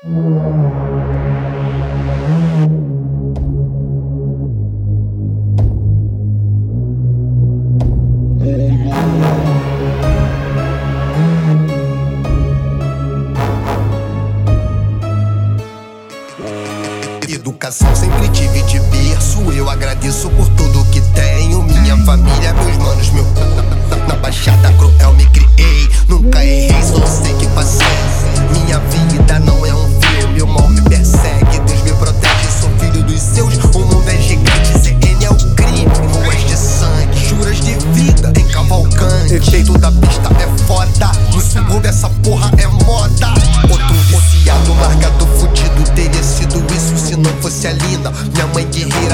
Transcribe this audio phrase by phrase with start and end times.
[0.00, 0.14] Educação
[17.96, 19.50] sempre tive de berço.
[19.50, 21.64] Eu agradeço por tudo que tenho.
[21.64, 23.24] Minha família, meus manos, meu.
[23.24, 24.14] Na, na, na, na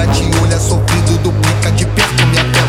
[0.08, 2.63] te olha é sofrido, duplica de perto minha perna.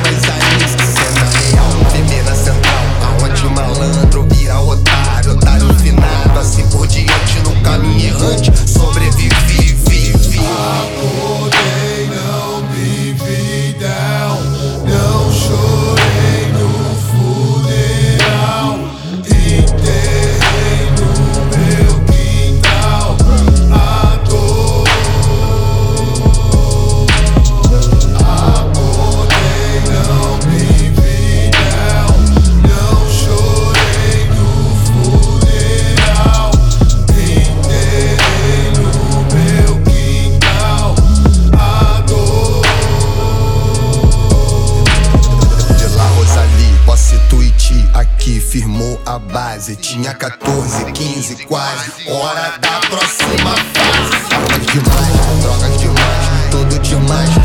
[49.20, 49.76] base.
[49.76, 52.10] Tinha 14, 15, quase.
[52.10, 54.26] Hora da próxima fase.
[54.30, 57.45] Drogas demais, drogas demais, tudo demais.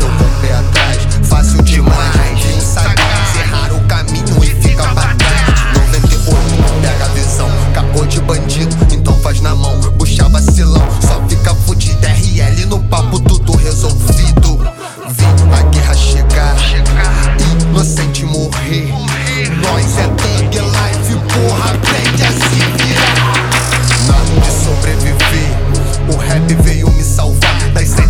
[27.01, 28.00] me salvar das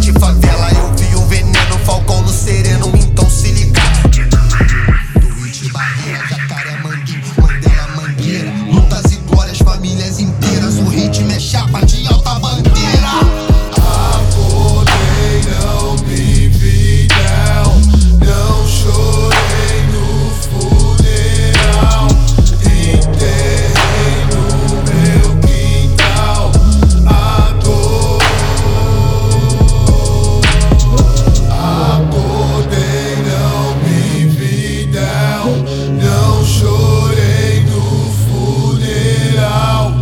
[36.01, 39.93] Não chorei no funeral.